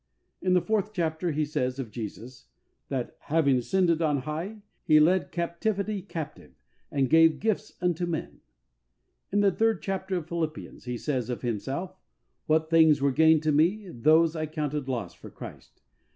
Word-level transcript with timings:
In 0.41 0.53
the 0.55 0.63
fourth 0.63 0.93
chapter, 0.93 1.29
he 1.31 1.45
says 1.45 1.77
of 1.77 1.91
Jesus 1.91 2.47
that," 2.89 3.17
having 3.29 3.57
ascended 3.59 4.01
on 4.01 4.21
high. 4.21 4.63
He 4.83 4.99
led 4.99 5.31
captivity 5.31 6.01
captive 6.01 6.55
and 6.89 7.07
gave 7.07 7.39
gifts 7.39 7.73
unto 7.81 8.07
men.'^ 8.07 8.39
In 9.31 9.41
the 9.41 9.51
third 9.51 9.79
chapter 9.83 10.17
of 10.17 10.27
Philippians, 10.27 10.85
he 10.85 10.97
says 10.97 11.29
of 11.29 11.43
himself, 11.43 11.99
''What 12.49 12.71
things 12.71 12.99
were 12.99 13.11
gain 13.11 13.41
to 13.41 13.51
me, 13.51 13.89
those 13.89 14.35
I 14.35 14.47
counted 14.47 14.87
loss 14.89 15.13
for 15.13 15.29
Christ. 15.29 15.83